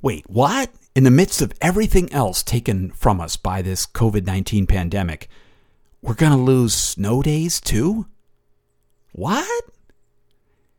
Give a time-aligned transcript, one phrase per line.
[0.00, 0.70] Wait, what?
[0.94, 5.28] In the midst of everything else taken from us by this COVID 19 pandemic,
[6.02, 8.06] we're going to lose snow days too?
[9.12, 9.64] What?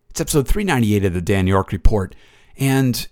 [0.10, 2.16] It's episode 398 of the Dan York Report.
[2.58, 3.08] And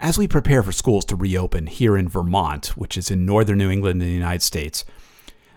[0.00, 3.70] as we prepare for schools to reopen here in Vermont, which is in northern New
[3.70, 4.84] England in the United States,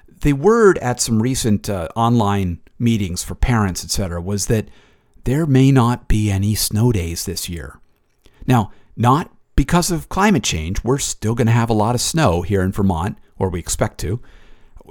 [0.07, 4.67] the word at some recent uh, online meetings for parents, etc., was that
[5.23, 7.79] there may not be any snow days this year.
[8.45, 9.31] Now, not
[9.61, 12.71] because of climate change, we're still going to have a lot of snow here in
[12.71, 14.19] Vermont, or we expect to.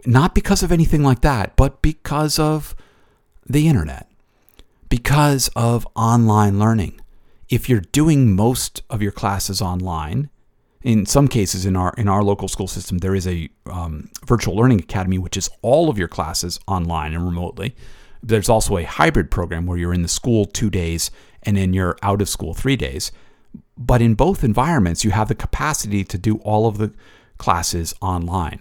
[0.07, 2.77] Not because of anything like that, but because of
[3.45, 4.09] the internet,
[4.89, 7.01] because of online learning.
[7.49, 10.31] If you're doing most of your classes online,
[10.83, 14.55] in some cases in our in our local school system, there is a um, virtual
[14.55, 17.75] learning academy, which is all of your classes online and remotely.
[18.23, 21.11] There's also a hybrid program where you're in the school two days
[21.43, 23.11] and then you're out of school three days.
[23.77, 26.93] But in both environments, you have the capacity to do all of the
[27.39, 28.61] classes online.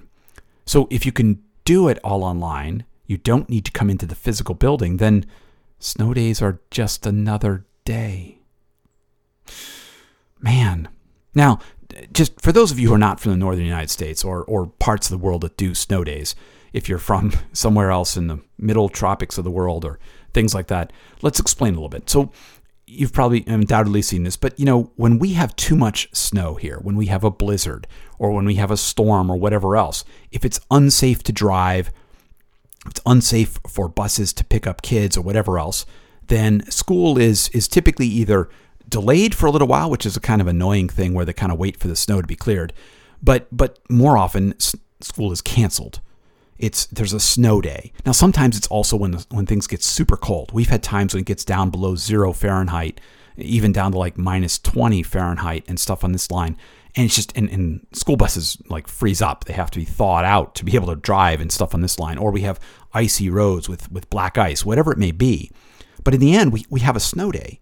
[0.66, 4.16] So if you can do it all online, you don't need to come into the
[4.16, 5.26] physical building, then
[5.80, 8.38] snow days are just another day.
[10.40, 10.88] Man.
[11.36, 11.60] Now,
[12.14, 14.68] just for those of you who are not from the northern United States or, or
[14.68, 16.36] parts of the world that do snow days,
[16.72, 20.00] if you're from somewhere else in the middle tropics of the world or
[20.34, 22.10] things like that, let's explain a little bit.
[22.10, 22.32] So,
[22.90, 26.80] you've probably undoubtedly seen this, but you know, when we have too much snow here,
[26.82, 27.88] when we have a blizzard
[28.18, 31.92] or when we have a storm or whatever else, if it's unsafe to drive,
[32.88, 35.86] it's unsafe for buses to pick up kids or whatever else,
[36.28, 38.50] then school is is typically either
[38.88, 41.52] delayed for a little while, which is a kind of annoying thing where they kind
[41.52, 42.74] of wait for the snow to be cleared,
[43.22, 44.56] but but more often
[45.00, 46.02] school is canceled
[46.60, 47.92] it's there's a snow day.
[48.06, 50.52] Now sometimes it's also when when things get super cold.
[50.52, 53.00] We've had times when it gets down below 0 Fahrenheit,
[53.38, 56.58] even down to like minus 20 Fahrenheit and stuff on this line.
[56.96, 59.46] And it's just and, and school buses like freeze up.
[59.46, 61.98] They have to be thawed out to be able to drive and stuff on this
[61.98, 62.18] line.
[62.18, 62.60] Or we have
[62.94, 65.52] icy roads with with black ice, whatever it may be.
[66.04, 67.60] But in the end, we, we have a snow day.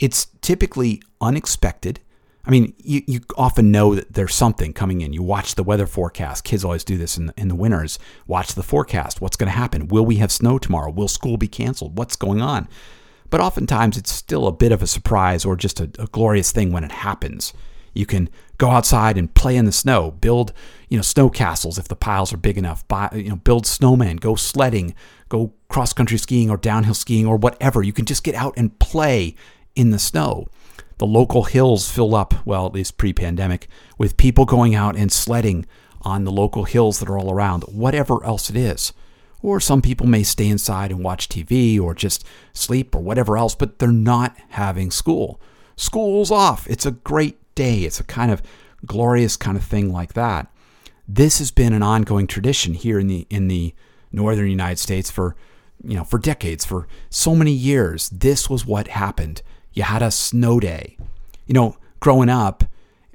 [0.00, 2.00] It's typically unexpected.
[2.46, 5.12] I mean, you, you often know that there's something coming in.
[5.12, 6.44] You watch the weather forecast.
[6.44, 7.98] Kids always do this in the, in the winters.
[8.26, 9.20] Watch the forecast.
[9.20, 9.88] What's going to happen?
[9.88, 10.90] Will we have snow tomorrow?
[10.90, 11.96] Will school be canceled?
[11.96, 12.68] What's going on?
[13.30, 16.70] But oftentimes it's still a bit of a surprise or just a, a glorious thing
[16.70, 17.54] when it happens.
[17.94, 18.28] You can
[18.58, 20.52] go outside and play in the snow, build,
[20.88, 22.86] you know, snow castles if the piles are big enough.
[22.88, 24.94] Buy, you know, build snowmen, go sledding,
[25.28, 27.82] go cross country skiing or downhill skiing or whatever.
[27.82, 29.34] You can just get out and play
[29.76, 30.46] in the snow.
[30.98, 33.68] The local hills fill up, well, at least pre pandemic,
[33.98, 35.66] with people going out and sledding
[36.02, 38.92] on the local hills that are all around, whatever else it is.
[39.42, 43.54] Or some people may stay inside and watch TV or just sleep or whatever else,
[43.54, 45.40] but they're not having school.
[45.76, 46.68] School's off.
[46.68, 47.80] It's a great day.
[47.80, 48.42] It's a kind of
[48.86, 50.50] glorious kind of thing like that.
[51.06, 53.74] This has been an ongoing tradition here in the in the
[54.12, 55.36] northern United States for
[55.82, 58.08] you know for decades, for so many years.
[58.08, 59.42] This was what happened
[59.74, 60.96] you had a snow day.
[61.46, 62.64] You know, growing up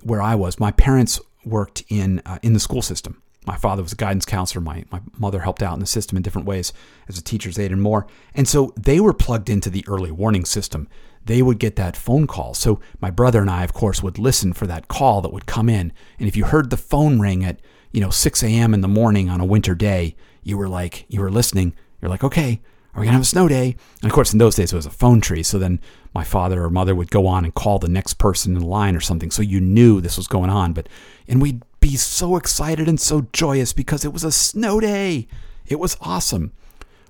[0.03, 3.21] where I was, my parents worked in uh, in the school system.
[3.45, 4.61] My father was a guidance counselor.
[4.61, 6.71] My, my mother helped out in the system in different ways
[7.07, 8.05] as a teacher's aide and more.
[8.35, 10.87] And so they were plugged into the early warning system.
[11.25, 12.53] They would get that phone call.
[12.53, 15.69] So my brother and I, of course, would listen for that call that would come
[15.69, 15.93] in.
[16.19, 17.59] And if you heard the phone ring at,
[17.91, 18.73] you know, 6 a.m.
[18.73, 21.73] in the morning on a winter day, you were like, you were listening.
[22.01, 22.61] You're like, okay,
[23.01, 23.75] are going to have a snow day?
[24.01, 25.43] And of course, in those days, it was a phone tree.
[25.43, 25.79] So then
[26.13, 28.99] my father or mother would go on and call the next person in line or
[28.99, 29.31] something.
[29.31, 30.73] So you knew this was going on.
[30.73, 30.89] But,
[31.27, 35.27] and we'd be so excited and so joyous because it was a snow day.
[35.65, 36.51] It was awesome.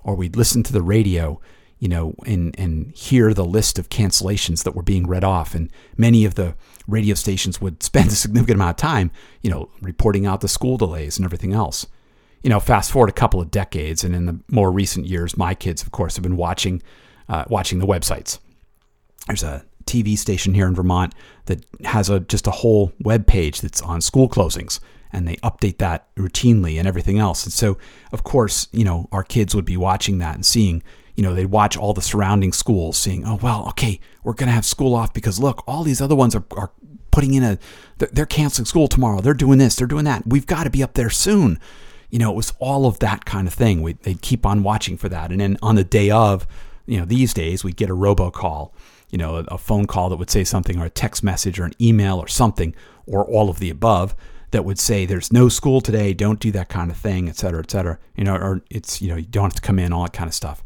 [0.04, 1.40] Or we'd listen to the radio,
[1.80, 5.56] you know, and, and hear the list of cancellations that were being read off.
[5.56, 6.56] And many of the
[6.88, 9.12] radio stations would spend a significant amount of time,
[9.42, 11.88] you know, reporting out the school delays and everything else
[12.44, 15.54] you know, fast forward a couple of decades, and in the more recent years, my
[15.54, 16.82] kids, of course, have been watching
[17.28, 18.40] uh, watching the websites.
[19.28, 21.14] There's a TV station here in Vermont
[21.46, 24.80] that has a just a whole web page that's on school closings,
[25.12, 27.44] and they update that routinely and everything else.
[27.44, 27.78] And so,
[28.12, 30.82] of course, you know, our kids would be watching that and seeing,
[31.16, 34.66] you know, they'd watch all the surrounding schools, seeing, oh well, okay, we're gonna have
[34.66, 36.72] school off because look, all these other ones are, are
[37.12, 37.58] putting in a,
[37.97, 39.20] they're canceling school tomorrow.
[39.20, 40.26] They're doing this, they're doing that.
[40.26, 41.59] We've got to be up there soon
[42.09, 43.82] you know, it was all of that kind of thing.
[43.82, 45.32] We, they'd keep on watching for that.
[45.32, 46.47] And then on the day of,
[46.85, 48.72] you know, these days we'd get a robocall,
[49.09, 51.66] you know, a, a phone call that would say something or a text message or
[51.66, 52.76] an email or something
[53.06, 54.16] or all of the above
[54.52, 57.59] that would say there's no school today, don't do that kind of thing, et cetera,
[57.59, 58.00] et cetera.
[58.16, 60.28] You know, or it's, you know, you don't have to come in, all that kind
[60.28, 60.64] of stuff.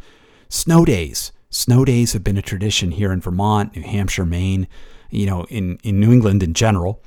[0.47, 1.33] Snow days.
[1.49, 4.67] Snow days have been a tradition here in Vermont, New Hampshire, Maine,
[5.09, 7.03] you know, in, in New England in general,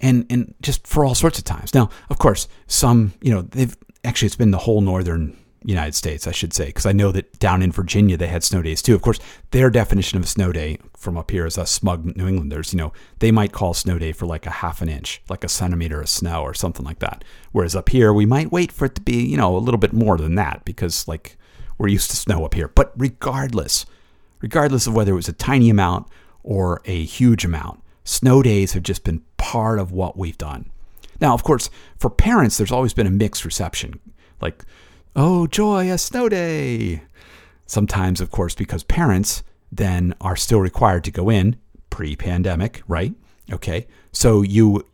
[0.00, 1.74] and, and just for all sorts of times.
[1.74, 6.26] Now, of course, some, you know, they've actually, it's been the whole northern United States,
[6.26, 8.94] I should say, because I know that down in Virginia they had snow days too.
[8.94, 9.20] Of course,
[9.50, 12.72] their definition of a snow day from up here is us smug New Englanders.
[12.72, 15.48] You know, they might call snow day for like a half an inch, like a
[15.48, 17.24] centimeter of snow or something like that.
[17.52, 19.92] Whereas up here, we might wait for it to be, you know, a little bit
[19.92, 21.36] more than that because like
[21.76, 22.68] we're used to snow up here.
[22.68, 23.84] But regardless,
[24.40, 26.06] regardless of whether it was a tiny amount
[26.42, 30.70] or a huge amount, snow days have just been part of what we've done.
[31.20, 34.00] Now, of course, for parents, there's always been a mixed reception.
[34.40, 34.64] Like,
[35.14, 37.02] oh, joy, a snow day.
[37.66, 41.56] Sometimes, of course, because parents then are still required to go in
[41.90, 43.14] pre pandemic, right?
[43.52, 43.86] Okay.
[44.12, 44.86] So you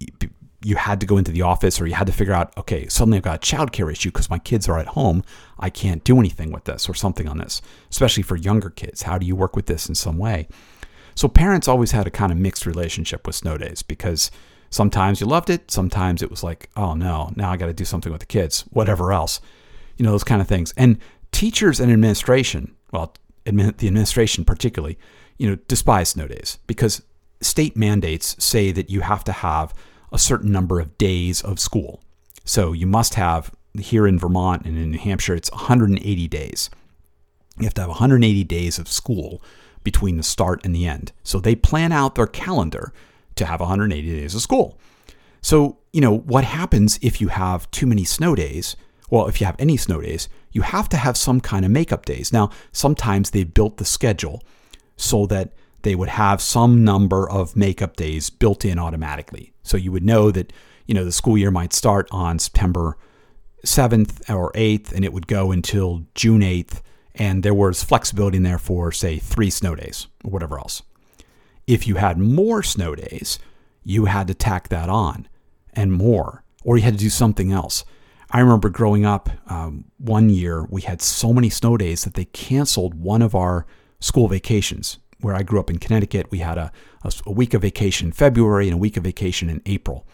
[0.62, 3.18] you had to go into the office or you had to figure out, okay, suddenly
[3.18, 5.22] I've got a childcare issue because my kids are at home.
[5.60, 9.02] I can't do anything with this or something on this, especially for younger kids.
[9.02, 10.48] How do you work with this in some way?
[11.16, 14.30] So parents always had a kind of mixed relationship with snow days because
[14.70, 17.84] sometimes you loved it, sometimes it was like, oh no, now I got to do
[17.84, 19.40] something with the kids, whatever else
[19.96, 20.72] you know, those kind of things.
[20.76, 20.98] And
[21.32, 23.14] teachers and administration, well,
[23.44, 24.98] admin, the administration particularly,
[25.38, 27.02] you know, despise snow days because
[27.40, 29.74] state mandates say that you have to have
[30.12, 32.02] a certain number of days of school.
[32.44, 36.70] So you must have here in Vermont and in New Hampshire, it's 180 days.
[37.58, 39.42] You have to have 180 days of school
[39.86, 41.12] between the start and the end.
[41.22, 42.92] So they plan out their calendar
[43.36, 44.76] to have 180 days of school.
[45.40, 48.74] So, you know, what happens if you have too many snow days
[49.08, 52.04] well, if you have any snow days, you have to have some kind of makeup
[52.04, 52.32] days.
[52.32, 54.42] Now, sometimes they built the schedule
[54.96, 55.52] so that
[55.82, 59.52] they would have some number of makeup days built in automatically.
[59.62, 60.52] So you would know that,
[60.86, 62.98] you know, the school year might start on September
[63.64, 66.80] 7th or 8th and it would go until June 8th
[67.16, 70.82] and there was flexibility in there for say 3 snow days or whatever else.
[71.66, 73.38] If you had more snow days,
[73.82, 75.26] you had to tack that on
[75.72, 77.84] and more or you had to do something else.
[78.30, 82.24] I remember growing up, um, one year we had so many snow days that they
[82.26, 83.66] canceled one of our
[84.00, 84.98] school vacations.
[85.20, 86.70] Where I grew up in Connecticut, we had a,
[87.02, 90.06] a, a week of vacation in February and a week of vacation in April.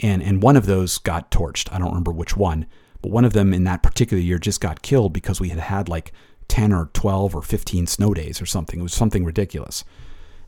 [0.00, 1.72] And, and one of those got torched.
[1.72, 2.66] I don't remember which one,
[3.00, 5.88] but one of them in that particular year just got killed because we had had
[5.88, 6.12] like
[6.48, 8.80] 10 or 12 or 15 snow days or something.
[8.80, 9.84] It was something ridiculous.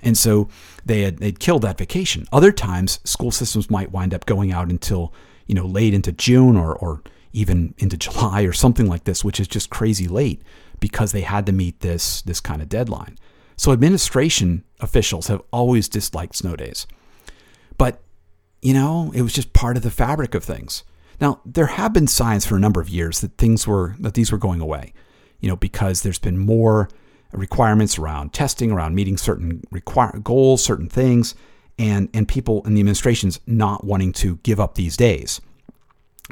[0.02, 0.48] And so
[0.84, 2.26] they had they'd killed that vacation.
[2.32, 5.12] Other times, school systems might wind up going out until
[5.50, 7.02] you know, late into June or, or
[7.32, 10.42] even into July or something like this, which is just crazy late
[10.78, 13.18] because they had to meet this, this kind of deadline.
[13.56, 16.86] So administration officials have always disliked snow days.
[17.76, 18.00] But,
[18.62, 20.84] you know, it was just part of the fabric of things.
[21.20, 24.30] Now, there have been signs for a number of years that things were that these
[24.30, 24.92] were going away.
[25.40, 26.88] You know, because there's been more
[27.32, 31.34] requirements around testing, around meeting certain require, goals, certain things
[31.80, 35.40] and and people in the administrations not wanting to give up these days.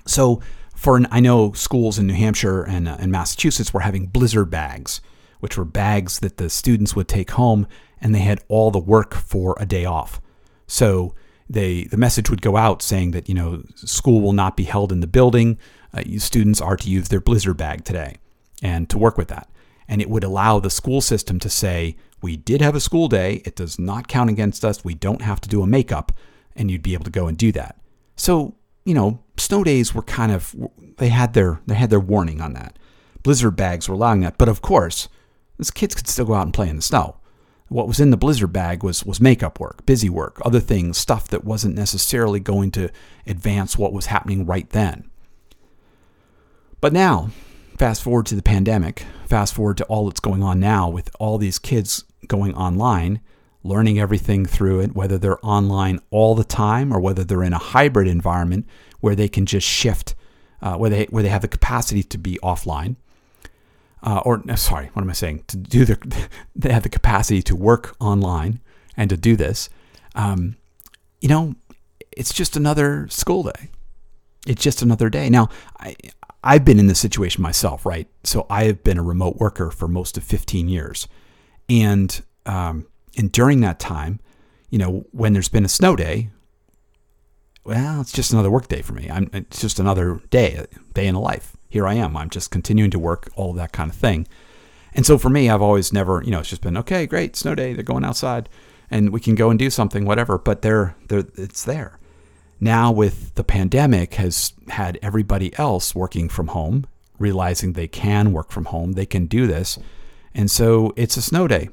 [0.07, 0.41] So
[0.77, 5.01] for I know schools in New Hampshire and, uh, Massachusetts were having blizzard bags,
[5.41, 7.67] which were bags that the students would take home,
[8.01, 10.21] and they had all the work for a day off.
[10.69, 11.15] So
[11.49, 14.93] they the message would go out saying that you know school will not be held
[14.93, 15.59] in the building.
[15.95, 18.17] Uh, students are to use their blizzard bag today,
[18.63, 19.49] and to work with that.
[19.89, 23.43] And it would allow the school system to say, we did have a school day.
[23.45, 24.85] It does not count against us.
[24.85, 26.13] We don't have to do a makeup,
[26.57, 27.81] and you'd be able to go and do that.
[28.17, 30.55] So, you know, snow days were kind of
[30.99, 32.79] they had their they had their warning on that.
[33.23, 35.09] Blizzard bags were allowing that, but of course,
[35.59, 37.17] these kids could still go out and play in the snow.
[37.69, 41.29] What was in the blizzard bag was was makeup work, busy work, other things, stuff
[41.29, 42.91] that wasn't necessarily going to
[43.27, 45.11] advance what was happening right then.
[46.81, 47.31] But now,
[47.79, 51.39] fast forward to the pandemic, fast forward to all that's going on now with all
[51.39, 53.21] these kids going online,
[53.63, 57.59] learning everything through it, whether they're online all the time or whether they're in a
[57.59, 58.67] hybrid environment
[59.01, 60.15] where they can just shift,
[60.61, 62.97] uh, where they where they have the capacity to be offline.
[64.03, 65.45] Uh, or sorry, what am I saying?
[65.49, 65.99] To do their,
[66.57, 68.61] they have the capacity to work online
[68.97, 69.71] and to do this.
[70.15, 70.57] Um,
[71.21, 71.55] you know,
[72.13, 73.71] it's just another school day.
[74.47, 75.29] It's just another day.
[75.29, 75.97] Now, I,
[76.43, 78.09] I've been in this situation myself, right?
[78.25, 81.09] So I have been a remote worker for most of 15 years.
[81.69, 84.21] And um, and during that time,
[84.71, 86.31] you know, when there's been a snow day,
[87.65, 89.11] well, it's just another work day for me.
[89.11, 90.65] I'm, it's just another day,
[90.95, 91.57] day in a life.
[91.69, 92.17] Here I am.
[92.17, 94.27] I'm just continuing to work, all that kind of thing.
[94.95, 97.55] And so for me, I've always never, you know, it's just been okay, great, snow
[97.55, 97.75] day.
[97.75, 98.49] They're going outside,
[98.91, 100.39] and we can go and do something, whatever.
[100.39, 101.99] But they're, they're, it's there.
[102.61, 106.87] Now with the pandemic, has had everybody else working from home,
[107.19, 109.79] realizing they can work from home, they can do this
[110.39, 111.69] and so it's a snow day.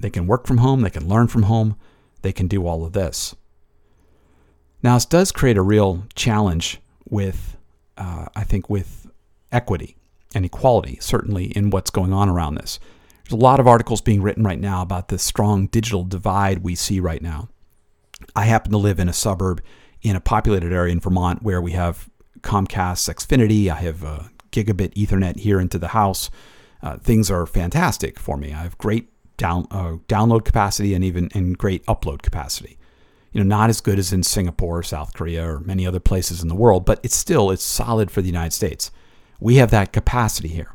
[0.00, 1.76] They can work from home, they can learn from home,
[2.22, 3.36] they can do all of this.
[4.82, 7.56] Now, this does create a real challenge with,
[7.96, 9.08] uh, I think, with
[9.52, 9.96] equity
[10.34, 12.80] and equality, certainly in what's going on around this.
[13.22, 16.74] There's a lot of articles being written right now about the strong digital divide we
[16.74, 17.48] see right now.
[18.34, 19.62] I happen to live in a suburb
[20.04, 22.08] in a populated area in Vermont where we have
[22.42, 23.68] Comcast Xfinity.
[23.68, 26.30] I have a gigabit Ethernet here into the house.
[26.82, 28.52] Uh, things are fantastic for me.
[28.52, 29.08] I have great
[29.38, 32.78] down, uh, download capacity and even and great upload capacity.
[33.32, 36.40] You know, not as good as in Singapore, or South Korea, or many other places
[36.40, 38.92] in the world, but it's still it's solid for the United States.
[39.40, 40.74] We have that capacity here.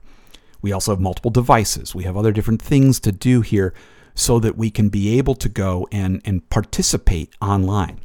[0.62, 1.96] We also have multiple devices.
[1.96, 3.74] We have other different things to do here
[4.14, 8.02] so that we can be able to go and, and participate online.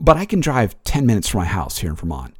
[0.00, 2.34] But I can drive 10 minutes from my house here in Vermont,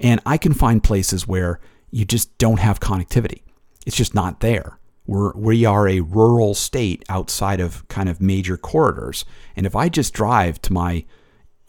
[0.00, 3.42] and I can find places where you just don't have connectivity.
[3.86, 4.78] It's just not there.
[5.06, 9.24] We're, we are a rural state outside of kind of major corridors.
[9.56, 11.06] And if I just drive to my,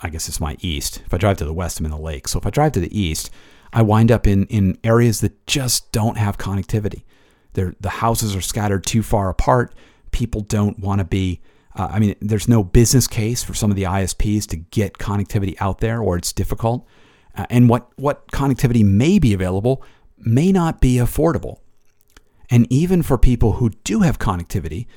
[0.02, 2.28] I guess it's my east, if I drive to the west, I'm in the lake.
[2.28, 3.30] So if I drive to the east,
[3.72, 7.04] I wind up in, in areas that just don't have connectivity.
[7.54, 9.74] They're, the houses are scattered too far apart.
[10.12, 11.40] People don't want to be,
[11.76, 15.56] uh, I mean, there's no business case for some of the ISPs to get connectivity
[15.60, 16.88] out there, or it's difficult.
[17.36, 19.84] Uh, and what, what connectivity may be available
[20.18, 21.60] may not be affordable.
[22.50, 24.88] And even for people who do have connectivity,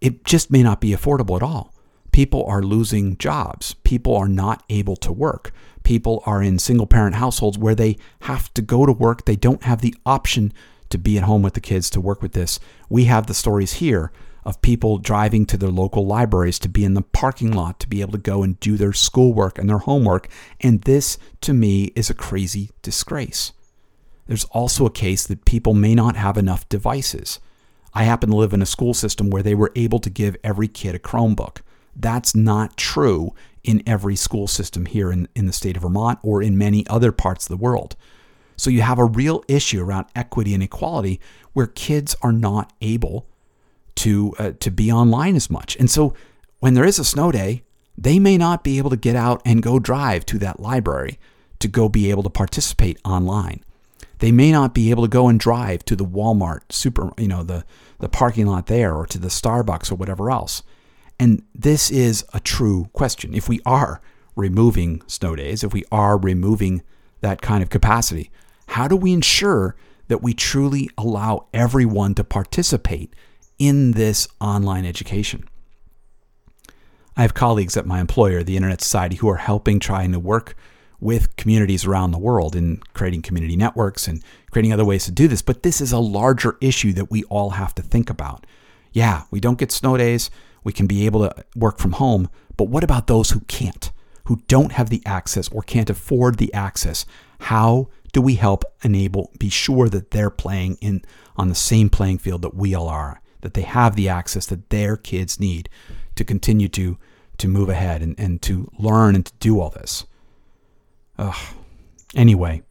[0.00, 1.72] it just may not be affordable at all.
[2.12, 3.74] People are losing jobs.
[3.84, 5.52] People are not able to work.
[5.82, 9.24] People are in single parent households where they have to go to work.
[9.24, 10.52] They don't have the option
[10.90, 12.60] to be at home with the kids to work with this.
[12.90, 14.12] We have the stories here
[14.44, 18.00] of people driving to their local libraries to be in the parking lot to be
[18.00, 20.28] able to go and do their schoolwork and their homework.
[20.60, 23.52] And this, to me, is a crazy disgrace.
[24.26, 27.40] There's also a case that people may not have enough devices.
[27.94, 30.68] I happen to live in a school system where they were able to give every
[30.68, 31.58] kid a Chromebook.
[31.94, 36.42] That's not true in every school system here in, in the state of Vermont or
[36.42, 37.96] in many other parts of the world.
[38.56, 41.20] So you have a real issue around equity and equality
[41.52, 43.26] where kids are not able
[43.96, 45.76] to uh, to be online as much.
[45.76, 46.14] And so
[46.60, 47.62] when there is a snow day,
[47.96, 51.18] they may not be able to get out and go drive to that library
[51.58, 53.62] to go be able to participate online.
[54.18, 57.42] They may not be able to go and drive to the Walmart super, you know,
[57.42, 57.64] the
[57.98, 60.62] the parking lot there or to the Starbucks or whatever else.
[61.18, 63.34] And this is a true question.
[63.34, 64.00] If we are
[64.34, 66.82] removing snow days, if we are removing
[67.20, 68.30] that kind of capacity,
[68.68, 69.76] how do we ensure
[70.08, 73.14] that we truly allow everyone to participate
[73.62, 75.48] in this online education?
[77.16, 80.56] I have colleagues at my employer, the Internet Society, who are helping trying to work
[80.98, 85.28] with communities around the world in creating community networks and creating other ways to do
[85.28, 85.42] this.
[85.42, 88.46] But this is a larger issue that we all have to think about.
[88.92, 90.28] Yeah, we don't get snow days.
[90.64, 92.28] We can be able to work from home.
[92.56, 93.92] But what about those who can't,
[94.24, 97.06] who don't have the access or can't afford the access?
[97.40, 101.02] How do we help enable, be sure that they're playing in
[101.36, 104.70] on the same playing field that we all are, that they have the access that
[104.70, 105.68] their kids need
[106.16, 106.98] to continue to,
[107.38, 110.06] to move ahead and, and to learn and to do all this?
[111.18, 111.54] Ugh.
[112.14, 112.62] Anyway,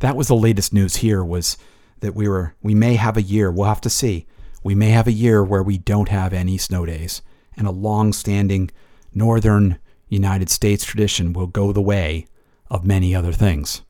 [0.00, 1.56] that was the latest news here was
[2.00, 4.26] that we were we may have a year, we'll have to see.
[4.62, 7.22] We may have a year where we don't have any snow days,
[7.56, 8.70] and a long-standing
[9.14, 12.26] northern United States tradition will go the way
[12.68, 13.82] of many other things.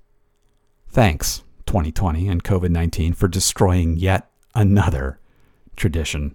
[0.88, 5.18] Thanks, 2020 and COVID 19, for destroying yet another
[5.76, 6.35] tradition.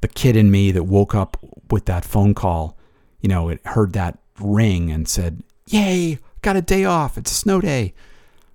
[0.00, 1.36] The kid in me that woke up
[1.70, 2.78] with that phone call,
[3.20, 7.18] you know, it heard that ring and said, Yay, got a day off.
[7.18, 7.94] It's a snow day.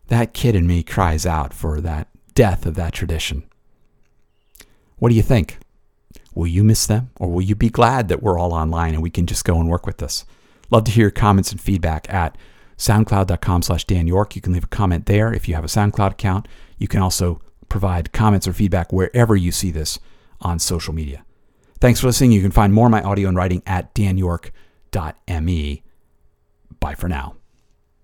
[0.08, 3.44] That kid in me cries out for that death of that tradition.
[4.98, 5.60] What do you think?
[6.34, 9.10] Will you miss them or will you be glad that we're all online and we
[9.10, 10.26] can just go and work with this?
[10.72, 12.38] Love to hear your comments and feedback at
[12.78, 14.36] soundcloud.com slash Dan York.
[14.36, 16.48] You can leave a comment there if you have a SoundCloud account.
[16.78, 20.00] You can also provide comments or feedback wherever you see this
[20.44, 21.26] on social media.
[21.80, 22.32] Thanks for listening.
[22.32, 25.84] You can find more of my audio and writing at danyork.me.
[26.80, 27.36] Bye for now.